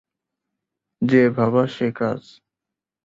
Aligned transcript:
যে 1.01 1.21
ভাবা 1.29 1.63
সে 1.67 1.87
কাজ। 1.95 2.21